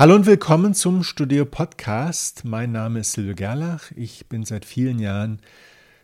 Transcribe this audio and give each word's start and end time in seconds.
Hallo 0.00 0.14
und 0.14 0.24
willkommen 0.24 0.72
zum 0.72 1.02
Studio 1.02 1.44
Podcast. 1.44 2.46
Mein 2.46 2.72
Name 2.72 3.00
ist 3.00 3.12
Silvio 3.12 3.34
Gerlach. 3.34 3.92
Ich 3.94 4.30
bin 4.30 4.46
seit 4.46 4.64
vielen 4.64 4.98
Jahren 4.98 5.42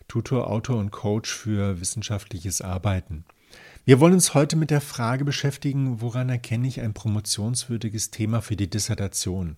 Tutor, 0.07 0.51
Autor 0.51 0.77
und 0.77 0.91
Coach 0.91 1.33
für 1.33 1.81
wissenschaftliches 1.81 2.61
Arbeiten. 2.61 3.25
Wir 3.87 3.99
wollen 3.99 4.13
uns 4.13 4.35
heute 4.35 4.55
mit 4.57 4.71
der 4.71 4.83
Frage 4.83 5.25
beschäftigen, 5.25 6.03
woran 6.03 6.29
erkenne 6.29 6.69
ich 6.69 6.83
ein 6.83 6.93
promotionswürdiges 6.93 8.11
Thema 8.11 8.43
für 8.43 8.55
die 8.55 8.69
Dissertation? 8.69 9.57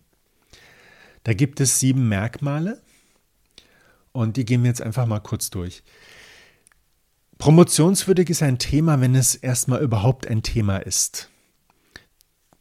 Da 1.25 1.35
gibt 1.35 1.59
es 1.59 1.81
sieben 1.81 2.09
Merkmale 2.09 2.81
und 4.13 4.37
die 4.37 4.45
gehen 4.45 4.63
wir 4.63 4.69
jetzt 4.69 4.83
einfach 4.83 5.07
mal 5.07 5.19
kurz 5.19 5.51
durch. 5.51 5.83
Promotionswürdig 7.39 8.31
ist 8.31 8.45
ein 8.45 8.61
Thema, 8.61 9.01
wenn 9.01 9.17
es 9.17 9.35
erstmal 9.35 9.83
überhaupt 9.83 10.29
ein 10.29 10.45
Thema 10.45 10.77
ist. 10.77 11.29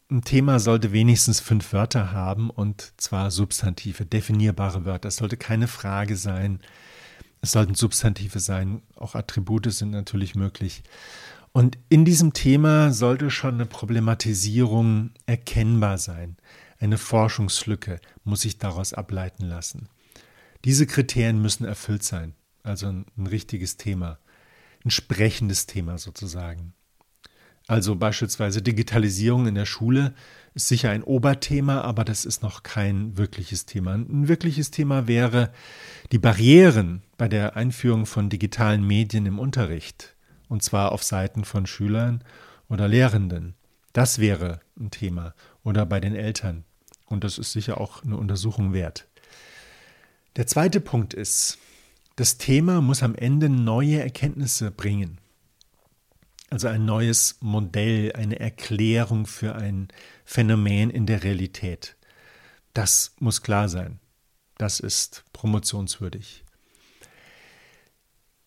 Ein 0.09 0.23
Thema 0.23 0.59
sollte 0.59 0.93
wenigstens 0.93 1.41
fünf 1.41 1.73
Wörter 1.73 2.13
haben 2.13 2.49
und 2.49 2.93
zwar 2.95 3.29
Substantive, 3.29 4.05
definierbare 4.05 4.85
Wörter. 4.85 5.09
Es 5.09 5.17
sollte 5.17 5.35
keine 5.35 5.67
Frage 5.67 6.15
sein. 6.15 6.61
Es 7.41 7.51
sollten 7.51 7.75
Substantive 7.75 8.39
sein. 8.39 8.81
Auch 8.95 9.15
Attribute 9.15 9.69
sind 9.69 9.91
natürlich 9.91 10.33
möglich. 10.33 10.83
Und 11.51 11.77
in 11.89 12.05
diesem 12.05 12.31
Thema 12.31 12.93
sollte 12.93 13.29
schon 13.29 13.55
eine 13.55 13.65
Problematisierung 13.65 15.11
erkennbar 15.25 15.97
sein. 15.97 16.37
Eine 16.79 16.97
Forschungslücke 16.97 17.99
muss 18.23 18.41
sich 18.41 18.59
daraus 18.59 18.93
ableiten 18.93 19.45
lassen. 19.45 19.89
Diese 20.63 20.87
Kriterien 20.87 21.41
müssen 21.41 21.65
erfüllt 21.65 22.03
sein. 22.03 22.33
Also 22.63 22.87
ein, 22.87 23.05
richtiges 23.27 23.75
Thema. 23.75 24.19
Ein 24.85 24.91
sprechendes 24.91 25.65
Thema 25.65 25.97
sozusagen. 25.97 26.73
Also 27.67 27.97
beispielsweise 27.97 28.61
Digitalisierung 28.61 29.45
in 29.45 29.55
der 29.55 29.65
Schule 29.65 30.13
ist 30.53 30.69
sicher 30.69 30.89
ein 30.89 31.03
Oberthema, 31.03 31.81
aber 31.81 32.05
das 32.05 32.23
ist 32.23 32.41
noch 32.41 32.63
kein 32.63 33.17
wirkliches 33.17 33.65
Thema. 33.65 33.93
Ein 33.93 34.29
wirkliches 34.29 34.71
Thema 34.71 35.07
wäre 35.07 35.51
die 36.13 36.17
Barrieren 36.17 37.03
bei 37.17 37.27
der 37.27 37.57
Einführung 37.57 38.05
von 38.05 38.29
digitalen 38.29 38.87
Medien 38.87 39.25
im 39.25 39.37
Unterricht, 39.37 40.15
und 40.47 40.63
zwar 40.63 40.93
auf 40.93 41.03
Seiten 41.03 41.43
von 41.43 41.65
Schülern 41.65 42.23
oder 42.69 42.87
Lehrenden. 42.87 43.55
Das 43.91 44.19
wäre 44.19 44.61
ein 44.79 44.89
Thema 44.89 45.33
oder 45.63 45.85
bei 45.85 45.99
den 45.99 46.15
Eltern. 46.15 46.63
Und 47.05 47.25
das 47.25 47.37
ist 47.37 47.51
sicher 47.51 47.81
auch 47.81 48.03
eine 48.03 48.15
Untersuchung 48.15 48.71
wert. 48.71 49.07
Der 50.37 50.47
zweite 50.47 50.79
Punkt 50.79 51.13
ist, 51.13 51.57
das 52.15 52.37
Thema 52.37 52.81
muss 52.81 53.03
am 53.03 53.15
Ende 53.15 53.49
neue 53.49 53.99
Erkenntnisse 53.99 54.71
bringen. 54.71 55.19
Also 56.49 56.67
ein 56.67 56.85
neues 56.85 57.37
Modell, 57.41 58.13
eine 58.13 58.39
Erklärung 58.39 59.25
für 59.25 59.55
ein 59.55 59.89
Phänomen 60.23 60.89
in 60.89 61.05
der 61.05 61.23
Realität. 61.23 61.95
Das 62.73 63.13
muss 63.19 63.41
klar 63.41 63.67
sein. 63.67 63.99
Das 64.57 64.79
ist 64.79 65.23
promotionswürdig. 65.33 66.43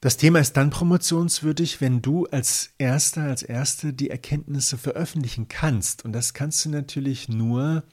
Das 0.01 0.17
Thema 0.17 0.39
ist 0.39 0.56
dann 0.56 0.71
promotionswürdig, 0.71 1.83
wenn 1.83 2.01
du 2.01 2.25
als 2.27 2.71
Erster, 2.78 3.25
als 3.25 3.43
Erste 3.43 3.93
die 3.93 4.09
Erkenntnisse 4.09 4.78
veröffentlichen 4.78 5.48
kannst. 5.48 6.06
Und 6.06 6.12
das 6.12 6.33
kannst 6.33 6.65
du 6.65 6.71
natürlich 6.71 7.28
nur, 7.28 7.84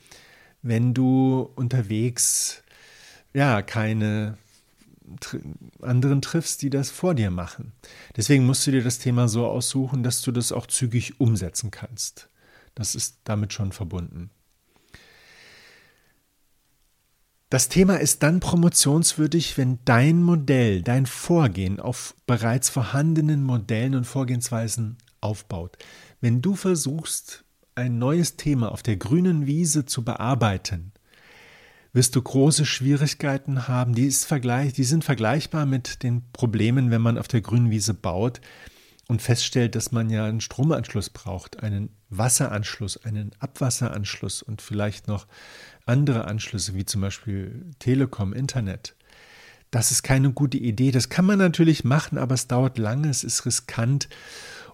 wenn 0.62 0.94
du 0.94 1.52
unterwegs 1.56 2.64
ja 3.34 3.62
keine 3.62 4.38
anderen 5.82 6.22
triffst, 6.22 6.62
die 6.62 6.70
das 6.70 6.90
vor 6.90 7.16
dir 7.16 7.32
machen. 7.32 7.74
Deswegen 8.16 8.46
musst 8.46 8.66
du 8.68 8.72
dir 8.72 8.84
das 8.84 9.00
Thema 9.00 9.28
so 9.28 9.48
aussuchen, 9.48 10.04
dass 10.04 10.22
du 10.22 10.32
das 10.32 10.52
auch 10.52 10.68
zügig 10.68 11.20
umsetzen 11.20 11.72
kannst. 11.72 12.30
Das 12.76 12.96
ist 12.96 13.20
damit 13.24 13.54
schon 13.54 13.72
verbunden. 13.72 14.30
Das 17.50 17.70
Thema 17.70 17.96
ist 17.96 18.24
dann 18.24 18.42
promotionswürdig, 18.42 19.58
wenn 19.58 19.80
dein 19.86 20.22
Modell, 20.22 20.82
dein 20.82 21.06
Vorgehen 21.06 21.80
auf 21.80 22.14
bereits 22.26 22.68
vorhandenen 22.68 23.42
Modellen 23.42 23.96
und 23.96 24.04
Vorgehensweisen 24.04 24.98
aufbaut. 25.22 25.78
Wenn 26.20 26.42
du 26.42 26.56
versuchst, 26.56 27.46
ein 27.74 28.00
neues 28.00 28.36
Thema 28.36 28.72
auf 28.72 28.84
der 28.84 28.98
grünen 28.98 29.46
Wiese 29.46 29.86
zu 29.86 30.04
bearbeiten, 30.04 30.92
wirst 31.94 32.16
du 32.16 32.22
große 32.22 32.66
Schwierigkeiten 32.66 33.68
haben. 33.68 33.94
Die, 33.96 34.06
ist 34.06 34.26
vergleich, 34.26 34.74
die 34.74 34.84
sind 34.84 35.04
vergleichbar 35.04 35.66
mit 35.66 36.04
den 36.04 36.24
Problemen, 36.32 36.92
wenn 36.92 37.02
man 37.02 37.18
auf 37.18 37.28
der 37.28 37.42
grünen 37.42 37.72
Wiese 37.72 37.94
baut 37.94 38.42
und 39.08 39.22
feststellt, 39.22 39.76
dass 39.76 39.92
man 39.92 40.10
ja 40.10 40.26
einen 40.26 40.42
Stromanschluss 40.42 41.10
braucht, 41.10 41.64
einen 41.64 41.90
Wasseranschluss, 42.10 42.98
einen 43.06 43.32
Abwasseranschluss 43.40 44.42
und 44.42 44.62
vielleicht 44.62 45.08
noch 45.08 45.28
andere 45.86 46.26
Anschlüsse, 46.26 46.76
wie 46.76 46.86
zum 46.86 47.02
Beispiel 47.02 47.72
Telekom, 47.80 48.34
Internet. 48.34 48.96
Das 49.72 49.92
ist 49.92 50.04
keine 50.04 50.32
gute 50.32 50.58
Idee. 50.58 50.92
Das 50.92 51.10
kann 51.10 51.26
man 51.26 51.40
natürlich 51.40 51.84
machen, 51.84 52.18
aber 52.18 52.36
es 52.36 52.48
dauert 52.48 52.78
lange, 52.78 53.10
es 53.10 53.24
ist 53.24 53.46
riskant 53.46 54.08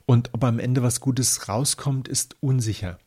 und 0.05 0.33
ob 0.33 0.43
am 0.43 0.59
Ende 0.59 0.83
was 0.83 0.99
Gutes 0.99 1.47
rauskommt, 1.47 2.07
ist 2.07 2.35
unsicher. 2.41 2.99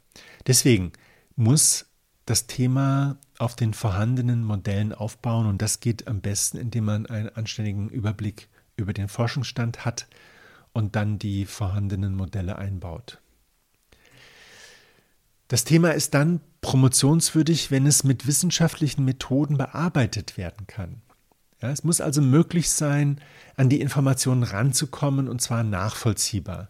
Deswegen 0.47 0.93
muss 1.37 1.87
das 2.25 2.47
Thema 2.47 3.19
auf 3.39 3.57
den 3.57 3.75
vorhandenen 3.75 4.45
Modellen 4.45 4.93
aufbauen 4.93 5.47
und 5.47 5.63
das 5.63 5.81
geht 5.81 6.09
am 6.09 6.21
besten, 6.21 6.59
indem 6.59 6.85
man 6.85 7.07
einen 7.07 7.29
anständigen 7.29 7.89
Überblick 7.89 8.49
über 8.77 8.93
den 8.93 9.09
Forschungsstand 9.09 9.85
hat 9.85 10.07
und 10.73 10.97
dann 10.97 11.19
die 11.19 11.47
vorhandenen 11.47 12.15
Modelle 12.15 12.57
einbaut. 12.57 13.19
Das 15.49 15.65
Thema 15.65 15.91
ist 15.91 16.15
dann 16.15 16.41
promotionswürdig, 16.61 17.71
wenn 17.71 17.87
es 17.87 18.03
mit 18.03 18.27
wissenschaftlichen 18.27 19.05
Methoden 19.05 19.57
bearbeitet 19.57 20.37
werden 20.37 20.67
kann. 20.67 21.03
Ja, 21.63 21.71
es 21.71 21.85
muss 21.85 22.01
also 22.01 22.21
möglich 22.21 22.71
sein, 22.71 23.21
an 23.57 23.69
die 23.69 23.81
Informationen 23.81 24.43
ranzukommen 24.43 25.29
und 25.29 25.41
zwar 25.41 25.63
nachvollziehbar. 25.63 26.69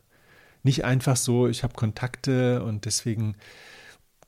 Nicht 0.62 0.84
einfach 0.84 1.16
so, 1.16 1.48
ich 1.48 1.62
habe 1.62 1.74
Kontakte 1.74 2.62
und 2.62 2.84
deswegen 2.84 3.36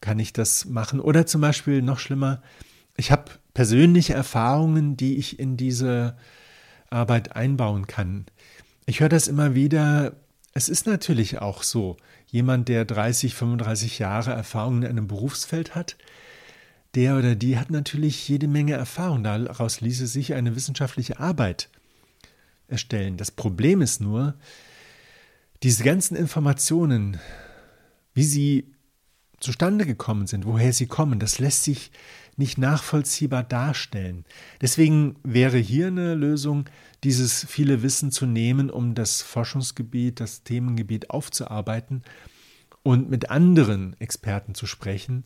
kann 0.00 0.18
ich 0.18 0.32
das 0.32 0.64
machen. 0.64 1.00
Oder 1.00 1.26
zum 1.26 1.40
Beispiel 1.40 1.82
noch 1.82 1.98
schlimmer, 1.98 2.42
ich 2.96 3.10
habe 3.10 3.30
persönliche 3.54 4.14
Erfahrungen, 4.14 4.96
die 4.96 5.16
ich 5.16 5.38
in 5.38 5.56
diese 5.56 6.16
Arbeit 6.90 7.36
einbauen 7.36 7.86
kann. 7.86 8.26
Ich 8.86 9.00
höre 9.00 9.08
das 9.08 9.28
immer 9.28 9.54
wieder. 9.54 10.14
Es 10.54 10.68
ist 10.68 10.86
natürlich 10.86 11.40
auch 11.40 11.62
so, 11.62 11.96
jemand, 12.26 12.68
der 12.68 12.84
30, 12.84 13.34
35 13.34 13.98
Jahre 13.98 14.32
Erfahrung 14.32 14.82
in 14.82 14.88
einem 14.88 15.06
Berufsfeld 15.06 15.74
hat, 15.74 15.96
der 16.94 17.16
oder 17.16 17.34
die 17.34 17.58
hat 17.58 17.70
natürlich 17.70 18.28
jede 18.28 18.48
Menge 18.48 18.74
Erfahrung. 18.74 19.22
Daraus 19.22 19.80
ließe 19.80 20.06
sich 20.06 20.34
eine 20.34 20.56
wissenschaftliche 20.56 21.20
Arbeit 21.20 21.68
erstellen. 22.66 23.16
Das 23.16 23.30
Problem 23.30 23.80
ist 23.80 24.00
nur, 24.00 24.34
diese 25.62 25.84
ganzen 25.84 26.16
Informationen, 26.16 27.18
wie 28.14 28.24
sie 28.24 28.72
zustande 29.40 29.86
gekommen 29.86 30.26
sind, 30.26 30.46
woher 30.46 30.72
sie 30.72 30.86
kommen, 30.86 31.18
das 31.18 31.38
lässt 31.38 31.64
sich 31.64 31.90
nicht 32.36 32.58
nachvollziehbar 32.58 33.42
darstellen. 33.42 34.24
Deswegen 34.60 35.16
wäre 35.24 35.58
hier 35.58 35.88
eine 35.88 36.14
Lösung, 36.14 36.68
dieses 37.04 37.44
viele 37.44 37.82
Wissen 37.82 38.10
zu 38.10 38.26
nehmen, 38.26 38.70
um 38.70 38.94
das 38.94 39.22
Forschungsgebiet, 39.22 40.20
das 40.20 40.44
Themengebiet 40.44 41.10
aufzuarbeiten 41.10 42.02
und 42.82 43.10
mit 43.10 43.30
anderen 43.30 44.00
Experten 44.00 44.54
zu 44.54 44.66
sprechen 44.66 45.24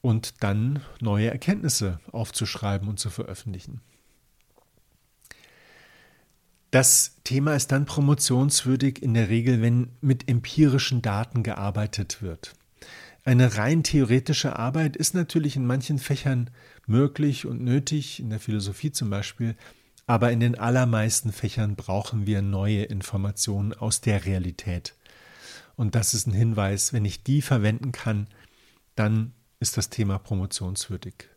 und 0.00 0.42
dann 0.42 0.80
neue 1.00 1.30
Erkenntnisse 1.30 2.00
aufzuschreiben 2.10 2.88
und 2.88 2.98
zu 2.98 3.10
veröffentlichen. 3.10 3.80
Das 6.70 7.16
Thema 7.24 7.54
ist 7.54 7.70
dann 7.70 7.84
promotionswürdig 7.84 9.02
in 9.02 9.12
der 9.12 9.28
Regel, 9.28 9.60
wenn 9.60 9.90
mit 10.00 10.30
empirischen 10.30 11.02
Daten 11.02 11.42
gearbeitet 11.42 12.22
wird. 12.22 12.54
Eine 13.24 13.56
rein 13.56 13.84
theoretische 13.84 14.56
Arbeit 14.58 14.96
ist 14.96 15.14
natürlich 15.14 15.54
in 15.54 15.64
manchen 15.64 15.98
Fächern 15.98 16.50
möglich 16.86 17.46
und 17.46 17.62
nötig, 17.62 18.18
in 18.18 18.30
der 18.30 18.40
Philosophie 18.40 18.90
zum 18.90 19.10
Beispiel, 19.10 19.54
aber 20.06 20.32
in 20.32 20.40
den 20.40 20.58
allermeisten 20.58 21.32
Fächern 21.32 21.76
brauchen 21.76 22.26
wir 22.26 22.42
neue 22.42 22.82
Informationen 22.82 23.72
aus 23.72 24.00
der 24.00 24.24
Realität. 24.24 24.96
Und 25.76 25.94
das 25.94 26.14
ist 26.14 26.26
ein 26.26 26.32
Hinweis, 26.32 26.92
wenn 26.92 27.04
ich 27.04 27.22
die 27.22 27.42
verwenden 27.42 27.92
kann, 27.92 28.26
dann 28.96 29.32
ist 29.60 29.76
das 29.76 29.88
Thema 29.88 30.18
promotionswürdig. 30.18 31.28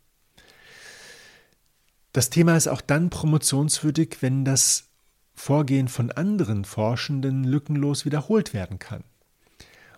Das 2.13 2.31
Thema 2.31 2.57
ist 2.57 2.67
auch 2.67 2.81
dann 2.81 3.11
promotionswürdig, 3.11 4.17
wenn 4.21 4.43
das 4.43 4.87
Vorgehen 5.35 5.87
von 5.87 6.11
anderen 6.11 6.65
Forschenden 6.65 7.43
lückenlos 7.43 8.05
wiederholt 8.05 8.53
werden 8.53 8.79
kann. 8.79 9.03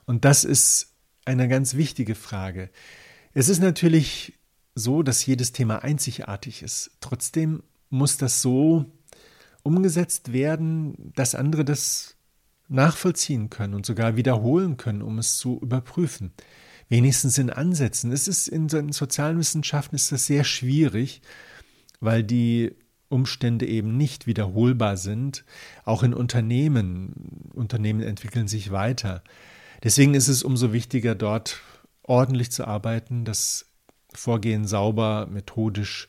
Und 0.06 0.26
das 0.26 0.44
ist 0.44 0.97
eine 1.28 1.48
ganz 1.48 1.76
wichtige 1.76 2.16
Frage. 2.16 2.70
Es 3.34 3.50
ist 3.50 3.60
natürlich 3.60 4.34
so, 4.76 5.04
dass 5.04 5.26
jedes 5.26 5.52
Thema 5.52 5.84
einzigartig 5.84 6.64
ist. 6.64 6.92
Trotzdem 7.02 7.64
muss 7.90 8.18
das 8.18 8.42
so 8.42 8.86
umgesetzt 9.64 10.34
werden, 10.34 11.12
dass 11.16 11.36
andere 11.36 11.66
das 11.66 12.16
nachvollziehen 12.70 13.50
können 13.50 13.74
und 13.74 13.86
sogar 13.86 14.16
wiederholen 14.16 14.78
können, 14.78 15.02
um 15.02 15.20
es 15.20 15.38
zu 15.38 15.60
überprüfen. 15.62 16.32
wenigstens 16.90 17.38
in 17.38 17.50
Ansätzen. 17.50 18.14
Es 18.14 18.30
ist 18.30 18.48
in 18.48 18.70
den 18.70 18.94
Sozialwissenschaften 18.94 19.98
ist 19.98 20.14
das 20.14 20.26
sehr 20.26 20.46
schwierig, 20.46 21.22
weil 22.00 22.24
die 22.24 22.76
Umstände 23.10 23.66
eben 23.66 23.98
nicht 23.98 24.26
wiederholbar 24.26 24.96
sind. 24.96 25.44
Auch 25.84 26.04
in 26.04 26.14
Unternehmen. 26.14 27.52
Unternehmen 27.54 28.02
entwickeln 28.02 28.48
sich 28.48 28.72
weiter. 28.72 29.22
Deswegen 29.84 30.14
ist 30.14 30.28
es 30.28 30.44
umso 30.44 30.74
wichtiger, 30.74 31.16
dort 31.16 31.62
ordentlich 32.04 32.52
zu 32.52 32.66
arbeiten, 32.66 33.26
das 33.26 33.66
Vorgehen 34.14 34.66
sauber, 34.66 35.28
methodisch, 35.30 36.08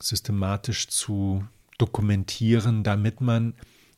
systematisch 0.00 0.88
zu 0.88 1.46
dokumentieren, 1.78 2.82
damit 2.82 3.20
man 3.20 3.54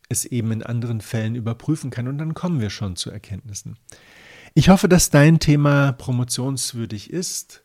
es 0.08 0.24
eben 0.24 0.52
in 0.52 0.62
anderen 0.62 1.00
Fällen 1.00 1.34
überprüfen 1.34 1.90
kann. 1.90 2.08
Und 2.08 2.18
dann 2.18 2.34
kommen 2.34 2.60
wir 2.60 2.70
schon 2.70 2.96
zu 2.96 3.10
Erkenntnissen. 3.10 3.76
Ich 4.54 4.68
hoffe, 4.68 4.88
dass 4.88 5.10
dein 5.10 5.38
Thema 5.38 5.92
promotionswürdig 5.92 7.10
ist 7.10 7.62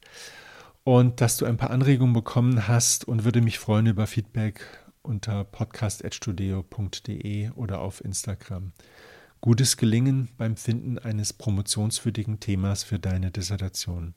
und 0.84 1.22
dass 1.22 1.38
du 1.38 1.46
ein 1.46 1.58
paar 1.58 1.72
Anregungen 1.72 2.14
bekommen 2.14 2.68
hast 2.68 3.08
und 3.08 3.24
würde 3.24 3.42
mich 3.42 3.60
freuen 3.60 3.88
über 3.88 4.08
Feedback 4.08 4.66
unter 5.02 5.46
podcast.studio.de 5.46 7.52
oder 7.52 7.80
auf 7.80 8.04
Instagram. 8.04 8.74
Gutes 9.46 9.76
Gelingen 9.76 10.30
beim 10.38 10.56
Finden 10.56 10.98
eines 10.98 11.34
promotionswürdigen 11.34 12.40
Themas 12.40 12.86
für 12.86 12.98
deine 12.98 13.30
Dissertation. 13.30 14.16